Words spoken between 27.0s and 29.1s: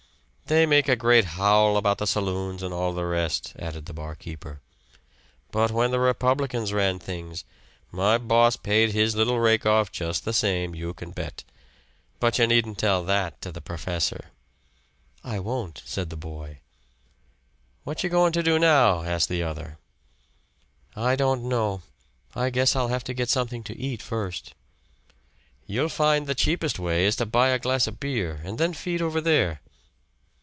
is to buy a glass of beer and then feed